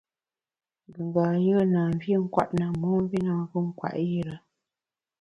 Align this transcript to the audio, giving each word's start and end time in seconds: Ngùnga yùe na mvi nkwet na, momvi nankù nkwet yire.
Ngùnga 0.87 1.25
yùe 1.45 1.63
na 1.73 1.81
mvi 1.93 2.11
nkwet 2.23 2.49
na, 2.59 2.65
momvi 2.81 3.17
nankù 3.25 3.57
nkwet 3.67 3.95
yire. 4.09 4.35